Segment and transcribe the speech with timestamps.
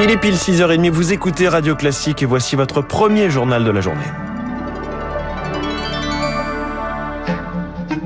[0.00, 3.80] Il est pile 6h30, vous écoutez Radio Classique et voici votre premier journal de la
[3.80, 4.00] journée.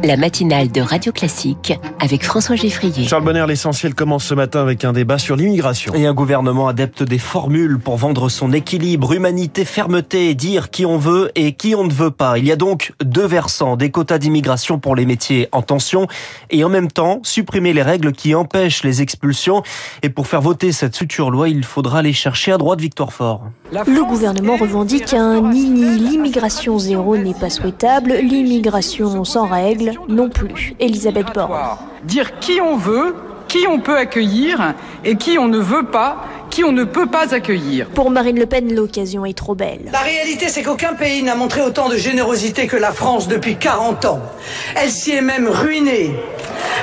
[0.07, 3.09] La matinale de Radio Classique avec François Geffrier.
[3.09, 5.93] Charles Bonner, l'essentiel commence ce matin avec un débat sur l'immigration.
[5.95, 10.97] Et un gouvernement adepte des formules pour vendre son équilibre, humanité, fermeté, dire qui on
[10.97, 12.39] veut et qui on ne veut pas.
[12.39, 16.07] Il y a donc deux versants, des quotas d'immigration pour les métiers en tension
[16.51, 19.65] et en même temps supprimer les règles qui empêchent les expulsions.
[20.05, 23.43] Et pour faire voter cette future loi, il faudra aller chercher à droite Victoire Fort.
[23.73, 30.75] Le gouvernement revendique un nini, l'immigration zéro n'est pas souhaitable, l'immigration sans règles non plus.
[30.79, 31.77] Elisabeth Borne.
[32.05, 33.15] Dire qui on veut,
[33.49, 34.75] qui on peut accueillir
[35.05, 37.87] et qui on ne veut pas, qui on ne peut pas accueillir.
[37.89, 39.91] Pour Marine Le Pen, l'occasion est trop belle.
[39.93, 44.05] La réalité, c'est qu'aucun pays n'a montré autant de générosité que la France depuis 40
[44.05, 44.21] ans.
[44.77, 46.15] Elle s'y est même ruinée.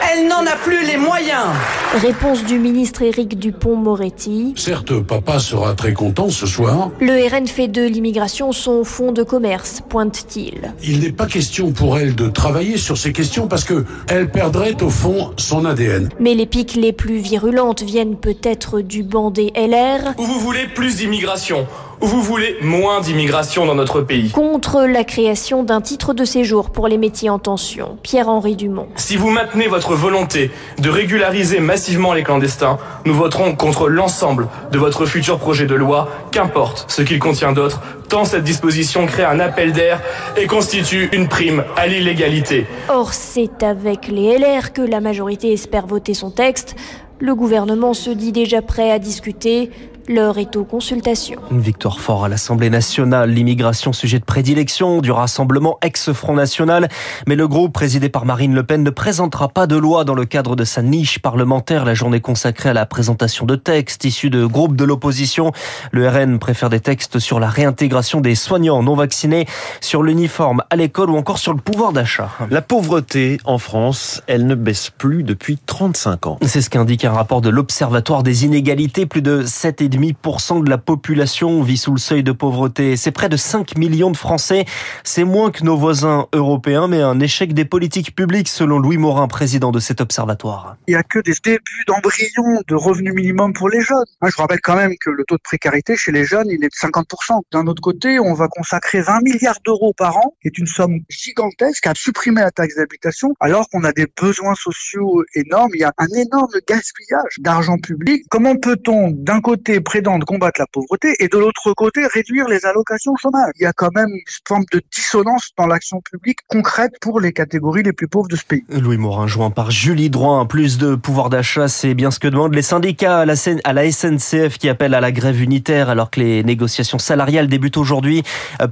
[0.02, 1.48] Elle n'en a plus les moyens.
[1.96, 4.54] Réponse du ministre Éric Dupont-Moretti.
[4.58, 6.90] Certes, papa sera très content ce soir.
[7.00, 10.74] Le RN fait de l'immigration son fonds de commerce, pointe-t-il.
[10.84, 14.82] Il n'est pas question pour elle de travailler sur ces questions parce que elle perdrait
[14.82, 16.10] au fond son ADN.
[16.20, 20.13] Mais les piques les plus virulentes viennent peut-être du banc des LR.
[20.18, 21.68] Où vous voulez plus d'immigration
[22.04, 26.70] ou vous voulez moins d'immigration dans notre pays Contre la création d'un titre de séjour
[26.70, 28.90] pour les métiers en tension, Pierre-Henri Dumont.
[28.98, 34.77] Si vous maintenez votre volonté de régulariser massivement les clandestins, nous voterons contre l'ensemble de
[34.77, 39.40] votre futur projet de loi, qu'importe ce qu'il contient d'autre, tant cette disposition crée un
[39.40, 40.01] appel d'air
[40.35, 42.67] et constitue une prime à l'illégalité.
[42.90, 46.76] Or, c'est avec les LR que la majorité espère voter son texte.
[47.20, 49.71] Le gouvernement se dit déjà prêt à discuter.
[50.09, 51.40] L'heure est aux consultations.
[51.49, 53.29] Une victoire fort à l'Assemblée nationale.
[53.29, 56.90] L'immigration, sujet de prédilection du rassemblement ex-Front National.
[57.26, 60.26] Mais le groupe, présidé par Marine Le Pen, ne présentera pas de loi dans le
[60.26, 61.85] cadre de sa niche parlementaire.
[61.85, 65.53] La journée consacrée à la présentation de textes issus de groupes de l'opposition.
[65.91, 69.45] Le RN préfère des textes sur la réintégration des soignants non vaccinés,
[69.79, 72.29] sur l'uniforme à l'école ou encore sur le pouvoir d'achat.
[72.49, 76.39] La pauvreté en France, elle ne baisse plus depuis 35 ans.
[76.41, 79.05] C'est ce qu'indique un rapport de l'Observatoire des inégalités.
[79.05, 82.97] Plus de 7 de la population vit sous le seuil de pauvreté.
[82.97, 84.65] C'est près de 5 millions de Français.
[85.03, 89.27] C'est moins que nos voisins européens, mais un échec des politiques publiques, selon Louis Morin,
[89.27, 90.77] président de cet observatoire.
[90.87, 94.05] Il n'y a que des débuts d'embryon de revenus minimum pour les jeunes.
[94.23, 96.89] Je rappelle quand même que le taux de précarité chez les jeunes, il est de
[96.89, 97.41] 50%.
[97.51, 100.99] D'un autre côté, on va consacrer 20 milliards d'euros par an, qui est une somme
[101.09, 105.71] gigantesque, à supprimer la taxe d'habitation, alors qu'on a des besoins sociaux énormes.
[105.75, 108.23] Il y a un énorme gaspillage d'argent public.
[108.29, 113.16] Comment peut-on, d'un côté, de combattre la pauvreté et de l'autre côté réduire les allocations
[113.16, 113.51] chômage.
[113.59, 117.31] Il y a quand même une forme de dissonance dans l'action publique concrète pour les
[117.31, 118.63] catégories les plus pauvres de ce pays.
[118.69, 122.55] Louis Morin, joint par Julie Droin, plus de pouvoir d'achat, c'est bien ce que demandent
[122.55, 126.99] les syndicats à la, SNCF qui appellent à la grève unitaire alors que les négociations
[126.99, 128.23] salariales débutent aujourd'hui.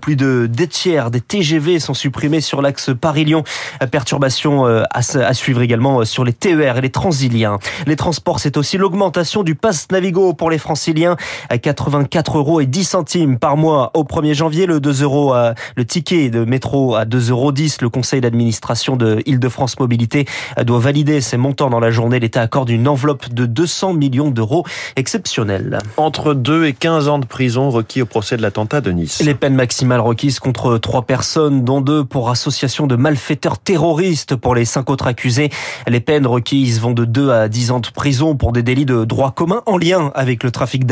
[0.01, 3.43] Plus de deux tiers des TGV sont supprimés sur l'axe Paris-Lyon.
[3.91, 7.59] Perturbation euh, à suivre également sur les TER et les Transiliens.
[7.85, 11.00] Les transports, c'est aussi l'augmentation du pass Navigo pour les franciliens
[11.49, 14.65] à 84 euros et 10 centimes par mois au 1er janvier.
[14.65, 15.33] Le 2 euros,
[15.75, 17.51] le ticket de métro à 2,10 euros.
[17.81, 20.25] Le conseil d'administration de Île-de-France Mobilité
[20.63, 22.19] doit valider ces montants dans la journée.
[22.19, 25.79] L'État accorde une enveloppe de 200 millions d'euros exceptionnelle.
[25.97, 29.21] Entre 2 et 15 ans de prison requis au procès de l'attentat de Nice.
[29.23, 34.55] Les peines maximales requises contre trois personnes, dont deux pour association de malfaiteurs terroristes pour
[34.55, 35.49] les cinq autres accusés.
[35.87, 39.05] Les peines requises vont de 2 à 10 ans de prison pour des délits de
[39.05, 40.90] droit commun en lien avec le trafic d'armes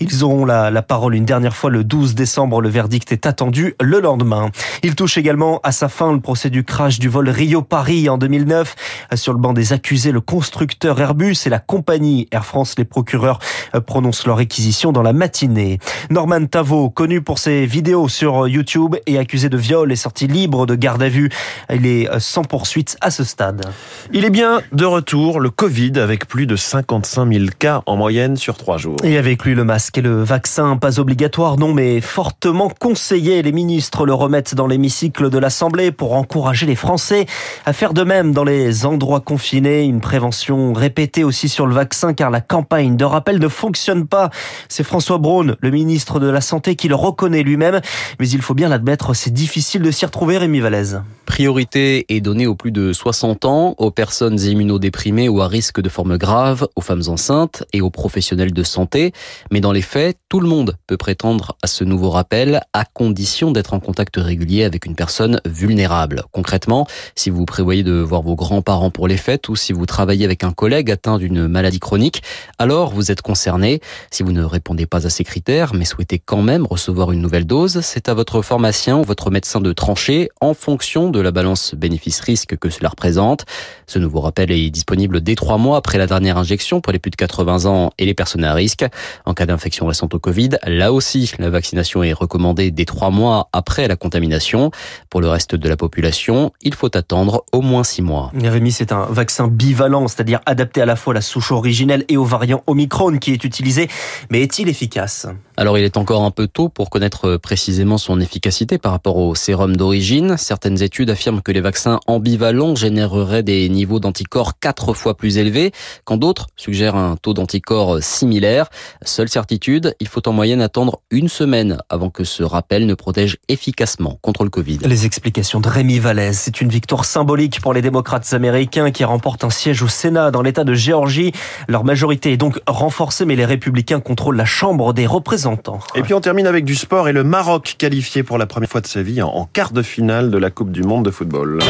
[0.00, 2.60] ils auront la, la parole une dernière fois le 12 décembre.
[2.60, 4.50] Le verdict est attendu le lendemain.
[4.82, 8.74] Il touche également à sa fin le procès du crash du vol Rio-Paris en 2009.
[9.14, 13.38] Sur le banc des accusés, le constructeur Airbus et la compagnie Air France, les procureurs
[13.86, 15.78] prononcent leur réquisition dans la matinée.
[16.10, 20.66] Norman Tavo, connu pour ses vidéos sur YouTube et accusé de viol, est sorti libre
[20.66, 21.30] de garde à vue.
[21.72, 23.64] Il est sans poursuite à ce stade.
[24.12, 28.36] Il est bien de retour, le Covid, avec plus de 55 000 cas en moyenne
[28.36, 28.96] sur trois jours.
[29.04, 33.42] Et avec plus le masque et le vaccin, pas obligatoire, non, mais fortement conseillé.
[33.42, 37.26] Les ministres le remettent dans l'hémicycle de l'Assemblée pour encourager les Français
[37.66, 39.84] à faire de même dans les endroits confinés.
[39.84, 44.30] Une prévention répétée aussi sur le vaccin car la campagne de rappel ne fonctionne pas.
[44.68, 47.80] C'est François Braun, le ministre de la Santé, qui le reconnaît lui-même.
[48.20, 50.96] Mais il faut bien l'admettre, c'est difficile de s'y retrouver, Rémi Vallès.
[51.26, 55.88] Priorité est donnée aux plus de 60 ans, aux personnes immunodéprimées ou à risque de
[55.88, 59.12] formes graves, aux femmes enceintes et aux professionnels de santé.
[59.50, 63.50] Mais dans les faits, tout le monde peut prétendre à ce nouveau rappel à condition
[63.50, 66.24] d'être en contact régulier avec une personne vulnérable.
[66.32, 70.24] Concrètement, si vous prévoyez de voir vos grands-parents pour les fêtes ou si vous travaillez
[70.24, 72.22] avec un collègue atteint d'une maladie chronique,
[72.58, 73.80] alors vous êtes concerné.
[74.10, 77.46] Si vous ne répondez pas à ces critères, mais souhaitez quand même recevoir une nouvelle
[77.46, 81.74] dose, c'est à votre pharmacien ou votre médecin de trancher en fonction de la balance
[81.74, 83.44] bénéfice-risque que cela représente.
[83.86, 87.10] Ce nouveau rappel est disponible dès trois mois après la dernière injection pour les plus
[87.10, 88.84] de 80 ans et les personnes à risque.
[89.24, 93.48] En cas d'infection récente au Covid, là aussi, la vaccination est recommandée dès trois mois
[93.52, 94.70] après la contamination.
[95.10, 98.32] Pour le reste de la population, il faut attendre au moins six mois.
[98.34, 102.16] Rémi, c'est un vaccin bivalent, c'est-à-dire adapté à la fois à la souche originelle et
[102.16, 103.88] au variant Omicron qui est utilisé.
[104.30, 105.26] Mais est-il efficace?
[105.58, 109.34] Alors il est encore un peu tôt pour connaître précisément son efficacité par rapport au
[109.34, 110.36] sérum d'origine.
[110.36, 115.72] Certaines études affirment que les vaccins ambivalents généreraient des niveaux d'anticorps quatre fois plus élevés,
[116.04, 118.68] quand d'autres suggèrent un taux d'anticorps similaire.
[119.02, 123.38] Seule certitude, il faut en moyenne attendre une semaine avant que ce rappel ne protège
[123.48, 124.78] efficacement contre le Covid.
[124.84, 129.42] Les explications de Rémi Vallès, c'est une victoire symbolique pour les démocrates américains qui remportent
[129.42, 131.32] un siège au Sénat dans l'État de Géorgie.
[131.66, 135.47] Leur majorité est donc renforcée, mais les républicains contrôlent la Chambre des représentants.
[135.94, 138.80] Et puis on termine avec du sport et le Maroc qualifié pour la première fois
[138.80, 141.60] de sa vie en quart de finale de la Coupe du Monde de football.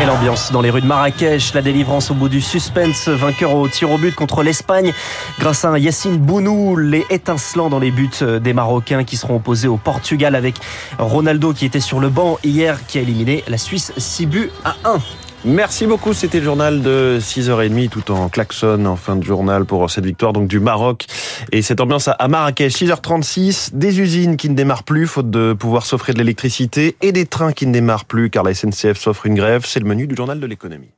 [0.00, 3.68] Et l'ambiance dans les rues de Marrakech, la délivrance au bout du suspense, vainqueur au
[3.68, 4.94] tir au but contre l'Espagne
[5.38, 8.08] grâce à un Yassine Bounou, les étincelants dans les buts
[8.40, 10.54] des Marocains qui seront opposés au Portugal avec
[10.98, 14.76] Ronaldo qui était sur le banc hier qui a éliminé la Suisse 6 buts à
[14.84, 14.98] 1.
[15.44, 16.12] Merci beaucoup.
[16.12, 20.34] C'était le journal de 6h30 tout en klaxon en fin de journal pour cette victoire
[20.34, 21.06] donc du Maroc
[21.52, 22.72] et cette ambiance à Marrakech.
[22.72, 27.26] 6h36, des usines qui ne démarrent plus faute de pouvoir s'offrir de l'électricité et des
[27.26, 29.64] trains qui ne démarrent plus car la SNCF s'offre une grève.
[29.66, 30.90] C'est le menu du journal de l'économie.